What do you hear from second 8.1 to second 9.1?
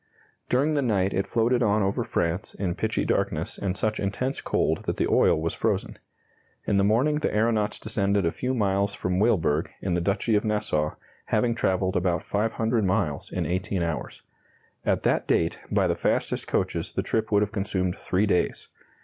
a few miles